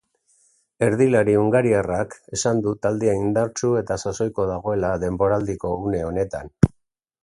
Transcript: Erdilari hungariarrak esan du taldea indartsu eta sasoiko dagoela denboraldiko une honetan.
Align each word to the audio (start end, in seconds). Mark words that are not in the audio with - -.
Erdilari 0.85 1.35
hungariarrak 1.41 2.17
esan 2.39 2.63
du 2.67 2.75
taldea 2.87 3.15
indartsu 3.21 3.73
eta 3.85 4.01
sasoiko 4.07 4.49
dagoela 4.57 4.95
denboraldiko 5.09 5.79
une 5.89 6.07
honetan. 6.13 6.57